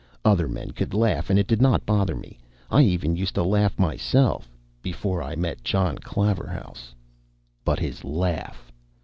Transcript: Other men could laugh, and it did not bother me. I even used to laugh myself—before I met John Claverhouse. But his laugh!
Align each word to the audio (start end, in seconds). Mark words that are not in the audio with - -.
Other 0.25 0.47
men 0.47 0.71
could 0.71 0.95
laugh, 0.95 1.29
and 1.29 1.37
it 1.37 1.45
did 1.45 1.61
not 1.61 1.85
bother 1.85 2.15
me. 2.15 2.39
I 2.71 2.81
even 2.81 3.15
used 3.15 3.35
to 3.35 3.43
laugh 3.43 3.77
myself—before 3.77 5.21
I 5.21 5.35
met 5.35 5.63
John 5.63 5.99
Claverhouse. 5.99 6.95
But 7.63 7.77
his 7.77 8.03
laugh! 8.03 8.71